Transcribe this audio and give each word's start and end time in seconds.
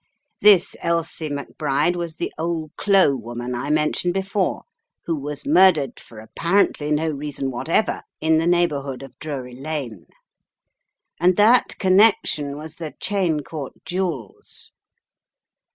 This 0.41 0.75
Elsie 0.81 1.29
McBride 1.29 1.95
was 1.95 2.15
the 2.15 2.33
ole 2.35 2.71
clo' 2.75 3.15
woman 3.15 3.53
I 3.53 3.69
mentioned 3.69 4.15
before 4.15 4.63
who 5.05 5.15
was 5.15 5.45
murdered 5.45 5.99
for 5.99 6.17
apparently 6.17 6.91
no 6.91 7.07
reason 7.09 7.51
whatever 7.51 8.01
in 8.19 8.39
the 8.39 8.47
neighbourhood 8.47 9.03
of 9.03 9.19
Drury 9.19 9.53
Lane. 9.53 10.07
And 11.19 11.37
that 11.37 11.77
connection 11.77 12.57
was 12.57 12.77
the 12.77 12.95
Cheyne 12.99 13.41
Court 13.43 13.73
jewels. 13.85 14.71